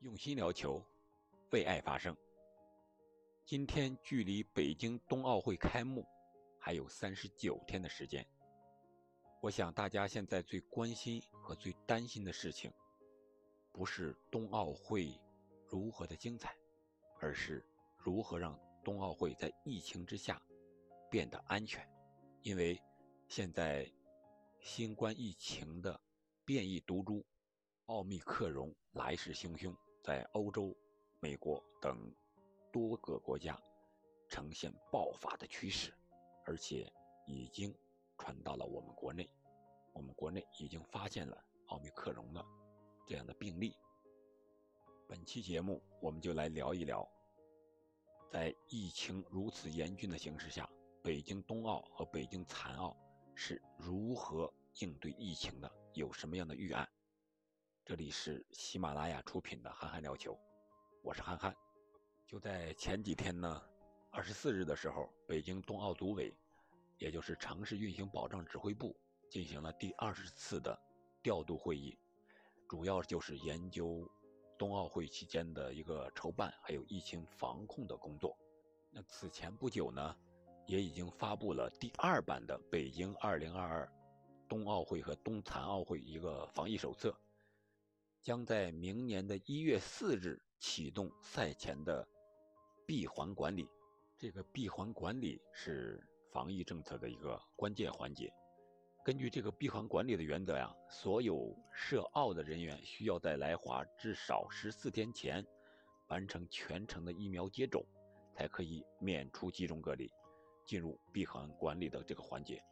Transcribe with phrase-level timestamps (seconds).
[0.00, 0.82] 用心聊球，
[1.50, 2.16] 为爱发声。
[3.44, 6.06] 今天距离北京冬奥会开幕
[6.58, 8.26] 还有三十九天的时间。
[9.42, 12.72] 我想大家现在最关心和最担心的事情，
[13.72, 15.20] 不是冬奥会
[15.66, 16.56] 如何的精彩，
[17.20, 17.62] 而是
[17.98, 20.40] 如何让冬奥会在疫情之下
[21.10, 21.86] 变得安全。
[22.40, 22.80] 因为
[23.28, 23.86] 现在
[24.60, 26.00] 新冠疫情的
[26.46, 27.22] 变异毒株
[27.84, 29.76] 奥密克戎来势汹汹。
[30.02, 30.74] 在欧洲、
[31.20, 32.12] 美国等
[32.72, 33.60] 多个国家
[34.28, 35.92] 呈现爆发的趋势，
[36.46, 36.90] 而且
[37.26, 37.74] 已经
[38.16, 39.28] 传到了我们国内。
[39.92, 41.36] 我们国内已经发现了
[41.66, 42.44] 奥密克戎的
[43.06, 43.76] 这样的病例。
[45.08, 47.06] 本期节目，我们就来聊一聊，
[48.30, 50.70] 在疫情如此严峻的形势下，
[51.02, 52.96] 北京冬奥和北京残奥
[53.34, 56.88] 是如何应对疫情的，有什么样的预案？
[57.84, 60.32] 这里是喜马拉雅出品的《憨憨聊球》，
[61.02, 61.54] 我是憨憨。
[62.26, 63.60] 就在前几天呢，
[64.10, 66.32] 二十四日的时候，北京冬奥组委，
[66.98, 68.94] 也就是城市运行保障指挥部，
[69.28, 70.78] 进行了第二十次的
[71.22, 71.98] 调度会议，
[72.68, 74.08] 主要就是研究
[74.56, 78.38] 冬奥会期间的一个筹办还有疫情防控的工作。
[78.92, 80.16] 那此前不久呢，
[80.66, 83.92] 也已经发布了第二版的《北京二零二二
[84.48, 87.10] 冬奥会和冬残奥会一个防疫手册》。
[88.22, 92.06] 将在明年的一月四日启动赛前的
[92.86, 93.66] 闭环管理。
[94.18, 95.98] 这个闭环管理是
[96.30, 98.30] 防疫政策的一个关键环节。
[99.02, 105.42] 根据这个闭环管理的原则呀，所有涉奥的人员需要在来华至少十四天前
[106.08, 107.82] 完成全程的疫苗接种，
[108.34, 110.10] 才可以免除集中隔离，
[110.66, 112.62] 进入闭环管理的这个环节。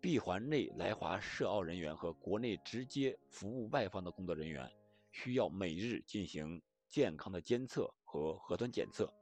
[0.00, 4.68] 闭环内来华涉奥人员和国内直接服务外方的工作人员。
[5.10, 9.12] 需要每日进行健康的监测和核酸检测，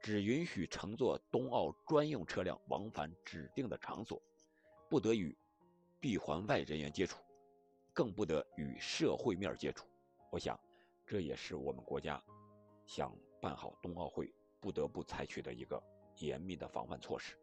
[0.00, 4.20] 只允许乘坐冬奥专用车辆往返指定的场所，
[4.90, 5.36] 不得与
[6.00, 7.22] 闭环外人员接触，
[7.92, 9.86] 更不得与社会面接触。
[10.30, 10.58] 我想，
[11.06, 12.22] 这也是我们国家
[12.84, 15.82] 想办好冬奥会不得不采取的一个
[16.18, 17.36] 严密的防范措施。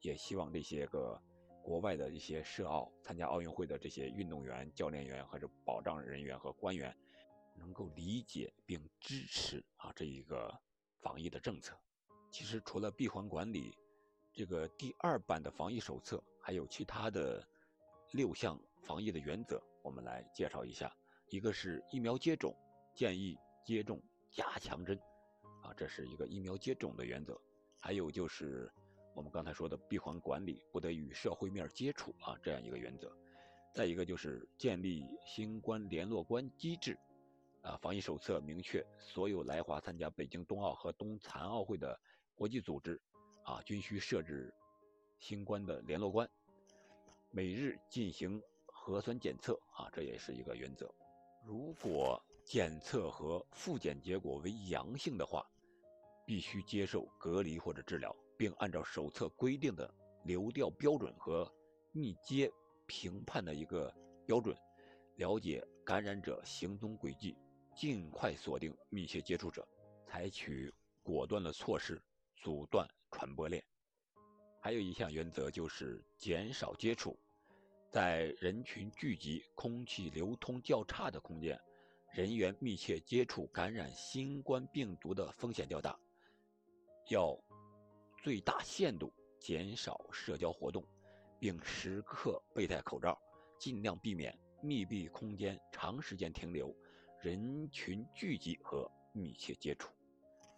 [0.00, 1.20] 也希望这些个
[1.62, 6.96] 国外的一些涉奥参加奥运会的这些运动员、教练员或者保障人员和官员。
[7.56, 10.52] 能够理解并支持啊这一个
[11.00, 11.76] 防疫的政策。
[12.30, 13.76] 其实除了闭环管理，
[14.32, 17.46] 这个第二版的防疫手册还有其他的
[18.12, 20.94] 六项防疫的原则，我们来介绍一下。
[21.28, 22.54] 一个是疫苗接种，
[22.94, 24.00] 建议接种
[24.30, 24.96] 加强针，
[25.62, 27.40] 啊，这是一个疫苗接种的原则。
[27.80, 28.70] 还有就是
[29.14, 33.10] 我们刚才说的闭环管理，不得与社会面接触啊这样一个原则。
[33.72, 36.98] 再一个就是建立新冠联络官机制。
[37.66, 41.98] 啊，防疫手册明确，所有来华参加北京冬奥和冬残奥会的
[42.36, 43.00] 国际组织，
[43.42, 44.54] 啊，均需设置
[45.18, 46.30] 新冠的联络官，
[47.32, 49.60] 每日进行核酸检测。
[49.74, 50.88] 啊，这也是一个原则。
[51.44, 55.44] 如果检测和复检结果为阳性的话，
[56.24, 61.52] 必须接受隔离或者治疗，并按照手册规定的流调标准和
[61.90, 62.48] 密接
[62.86, 63.92] 评判的一个
[64.24, 64.56] 标准，
[65.16, 67.36] 了解感染者行踪轨迹。
[67.76, 69.68] 尽快锁定密切接触者，
[70.06, 70.72] 采取
[71.02, 72.02] 果断的措施
[72.34, 73.62] 阻断传播链。
[74.58, 77.14] 还有一项原则就是减少接触，
[77.90, 81.60] 在人群聚集、空气流通较差的空间，
[82.14, 85.94] 人员密切接触感染新冠病毒的风险较大，
[87.10, 87.38] 要
[88.22, 90.82] 最大限度减少社交活动，
[91.38, 93.20] 并时刻佩戴口罩，
[93.60, 96.74] 尽量避免密闭空间长时间停留。
[97.26, 99.90] 人群聚集和密切接触，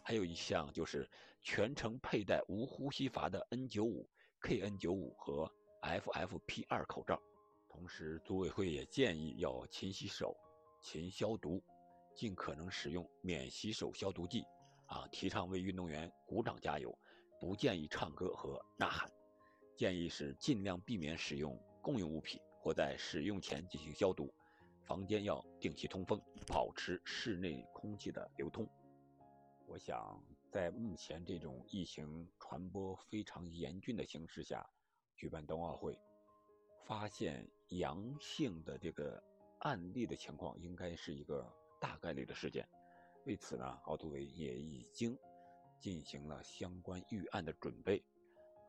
[0.03, 1.09] 还有一项就是
[1.41, 4.06] 全程佩戴无呼吸阀的 N95、
[4.43, 7.19] KN95 和 FFP2 口罩。
[7.71, 10.37] 同时，组委会也建议要勤洗手、
[10.83, 11.65] 勤消毒，
[12.15, 14.44] 尽可能使用免洗手消毒剂。
[14.88, 16.94] 啊，提倡为运动员鼓掌加油，
[17.41, 19.11] 不建议唱歌和呐喊。
[19.75, 24.31] 建议是尽量避免使用共用物品或在使用前进行消毒。
[24.88, 28.67] 房间要定期通风，保持室内空气的流通。
[29.67, 30.19] 我想，
[30.50, 34.67] 在目前这种疫情传播非常严峻的形势下，
[35.14, 36.00] 举办冬奥会，
[36.87, 39.23] 发现阳性的这个
[39.58, 41.46] 案例的情况，应该是一个
[41.79, 42.67] 大概率的事件。
[43.26, 45.14] 为此呢，奥组委也已经
[45.79, 48.02] 进行了相关预案的准备。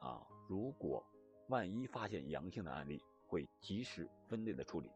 [0.02, 1.02] 啊，如果
[1.48, 4.92] 万一发现阳性的案例，会及时分类的处理。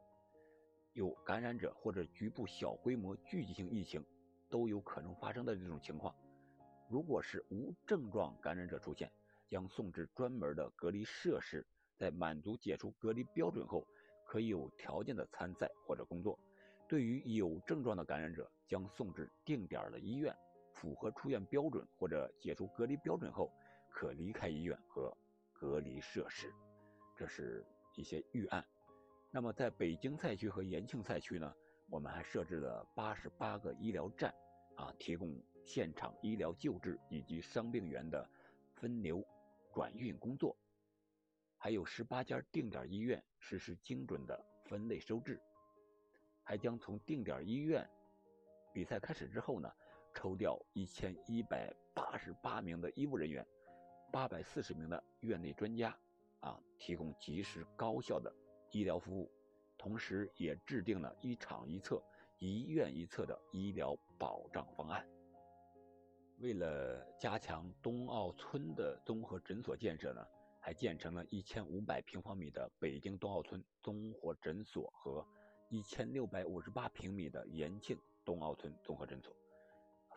[0.93, 4.05] 有感染者或者局部小规模聚集性疫情，
[4.47, 6.13] 都有可能发生的这种情况。
[6.87, 9.11] 如果是无症状感染者出现，
[9.49, 11.65] 将送至专门的隔离设施，
[11.97, 13.87] 在满足解除隔离标准后，
[14.23, 16.37] 可以有条件的参赛或者工作。
[16.87, 20.35] 对于有症状的感染者，将送至定点的医院，
[20.73, 23.51] 符合出院标准或者解除隔离标准后，
[23.89, 25.11] 可离开医院和
[25.53, 26.53] 隔离设施。
[27.15, 28.63] 这是一些预案。
[29.35, 31.51] 那么，在北京赛区和延庆赛区呢，
[31.89, 34.31] 我们还设置了八十八个医疗站，
[34.75, 35.35] 啊，提供
[35.65, 38.29] 现场医疗救治以及伤病员的
[38.75, 39.25] 分流
[39.73, 40.55] 转运工作，
[41.57, 45.41] 还有十八家定点医院实施精准的分类收治。
[46.43, 47.89] 还将从定点医院
[48.71, 49.67] 比赛开始之后呢，
[50.13, 53.43] 抽调一千一百八十八名的医务人员，
[54.11, 55.97] 八百四十名的院内专家，
[56.41, 58.31] 啊，提供及时高效的
[58.73, 59.31] 医疗服务，
[59.77, 62.03] 同时也制定了一场一策、
[62.39, 65.07] 一院一策的医疗保障方案。
[66.39, 70.27] 为了加强冬奥村的综合诊所建设呢，
[70.59, 75.25] 还建成了一千五百平方米的北京冬奥村综合诊所和。
[75.69, 79.35] 一千六百五十八平米的延庆冬奥村综合诊所，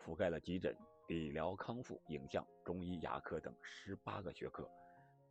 [0.05, 0.77] 覆盖了急诊、
[1.07, 4.69] 理疗康复、影像、中医牙科等十八个学科，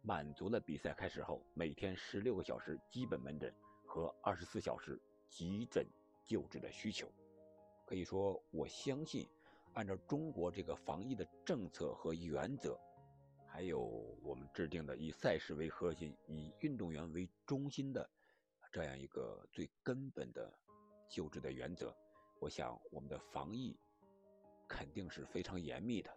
[0.07, 3.53] 满足了比赛开始后每天十六个小时基本门诊
[3.85, 4.97] 和二十四小时
[5.29, 5.85] 急诊
[6.23, 7.09] 救治的需求。
[7.85, 9.29] 可以说，我相信，
[9.73, 12.79] 按照中国这个防疫的政策和原则，
[13.49, 13.81] 还有
[14.23, 18.09] 我们制定的以赛事为核心、以运动员为中心的。
[18.71, 20.57] 这样一个最根本的
[21.09, 21.93] 救治的原则，
[22.39, 23.77] 我想我们的防疫
[24.69, 26.17] 肯定是非常严密的。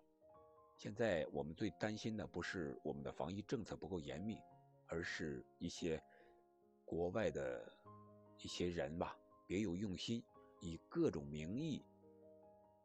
[0.79, 4.39] 现在我们最担心的不是我们的防疫政策不够严密，
[4.87, 6.01] 而是一些
[6.85, 7.69] 国外的
[8.37, 9.13] 一些人吧，
[9.45, 10.23] 别有用心，
[10.61, 11.83] 以各种名义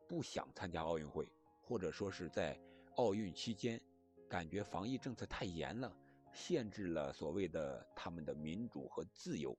[0.08, 1.24] 不想参加奥运会，
[1.62, 2.60] 或者说是在
[2.96, 3.80] 奥运期间
[4.28, 5.96] 感觉防疫政策太严了，
[6.32, 9.56] 限制了所谓的他们的民主和自由。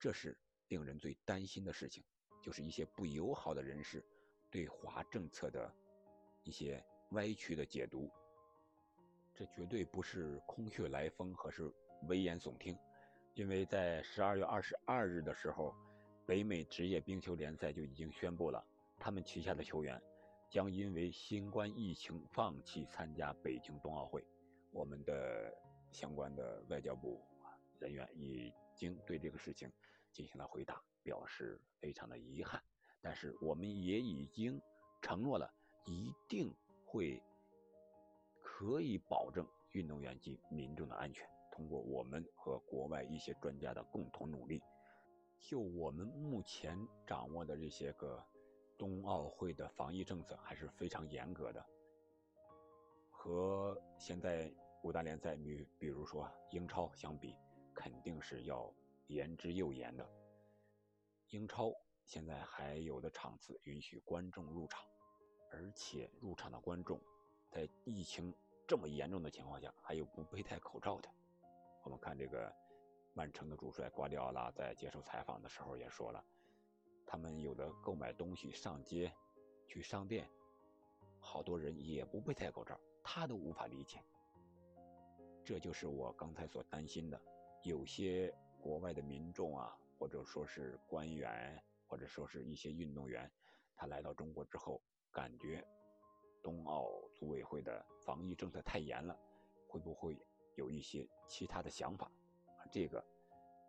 [0.00, 0.36] 这是
[0.66, 2.02] 令人最担心的事情，
[2.42, 4.04] 就是一些不友好的人士
[4.50, 5.72] 对华政策的
[6.42, 6.84] 一些
[7.14, 8.10] 歪曲的解读。
[9.34, 11.72] 这绝对不是空穴来风和是
[12.08, 12.76] 危言耸听，
[13.34, 15.74] 因为在十二月二十二日的时候，
[16.26, 18.64] 北美职业冰球联赛就已经宣布了，
[18.98, 20.00] 他们旗下的球员
[20.48, 24.24] 将因为新冠疫情放弃参加北京冬奥会。
[24.70, 25.52] 我们的
[25.90, 27.20] 相关的外交部
[27.80, 29.70] 人员已经对这个事情。
[30.12, 32.62] 进行了回答，表示非常的遗憾，
[33.02, 34.62] 但是我们也已经
[35.02, 35.52] 承诺了，
[35.86, 36.54] 一定
[36.94, 37.20] 会
[38.40, 41.28] 可以保证运动员及民众的安全。
[41.50, 44.62] 通过我们和国外一些专家的共同努力，
[45.40, 48.24] 就我们目前掌握的这些个
[48.78, 51.66] 冬奥会的防疫政策还是非常严格的，
[53.10, 54.48] 和现在
[54.84, 57.34] 五大联赛，比比如说英超相比，
[57.74, 58.72] 肯定是要。
[59.08, 60.10] 言之又严的，
[61.28, 61.70] 英超
[62.06, 64.82] 现在还有的场次允许观众入场，
[65.54, 67.00] 而且入场的观众
[67.48, 68.34] 在疫情
[68.66, 71.08] 这么严重的情况下，还有不佩戴口罩的。
[71.84, 72.52] 我们看这个
[73.12, 76.24] 曼城的主帅瓜迪奥拉在接受采访的时候也说了，
[77.06, 79.14] 他们有的购买东西上街
[79.68, 80.28] 去商店，
[81.20, 84.02] 好多人也不佩戴口罩，他都无法理解。
[85.44, 87.20] 这就是我刚才所担心的，
[87.62, 88.34] 有些。
[88.64, 93.30] 国外的民众啊，或者说是官员，或者说是一些运动员，
[93.76, 94.80] 他来到中国之后，
[95.14, 95.64] 感觉
[96.42, 99.16] 冬奥组委会的防疫政策太严了，
[99.68, 100.18] 会不会
[100.56, 102.10] 有一些其他的想法？
[102.72, 103.02] 这个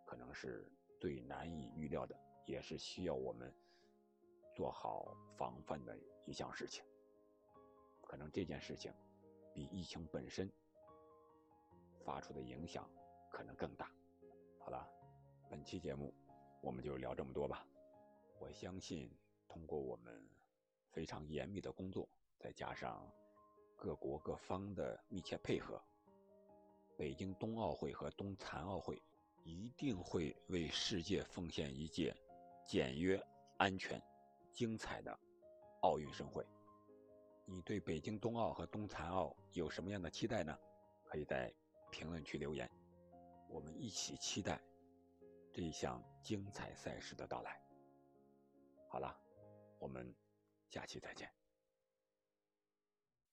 [0.04, 3.54] 可能是最难以预料的，也是需要我们
[4.56, 6.84] 做好防范的一项事情。
[8.02, 8.92] 可能这件事情
[9.54, 10.50] 比疫情本身
[12.04, 12.90] 发出的影响
[13.30, 13.88] 可能更大。
[14.58, 14.88] 好了，
[15.48, 16.12] 本期节目
[16.60, 17.64] 我们就聊这么多吧。
[18.40, 19.10] 我相信，
[19.46, 20.28] 通过我们
[20.96, 23.06] 非常严密的工作，再加上
[23.76, 25.78] 各国各方的密切配合，
[26.96, 29.02] 北京冬奥会和冬残奥会
[29.44, 32.16] 一定会为世界奉献一届
[32.66, 33.22] 简约、
[33.58, 34.02] 安全、
[34.54, 35.14] 精彩的
[35.82, 36.42] 奥运盛会。
[37.44, 40.58] 你对北京冬奥和冬残奥有什么样的期待呢？
[41.04, 41.52] 可以在
[41.90, 42.70] 评论区留言。
[43.50, 44.58] 我们一起期待
[45.52, 47.62] 这一项精彩赛事的到来。
[48.88, 49.14] 好了，
[49.78, 50.10] 我们
[50.70, 51.45] 下期再见。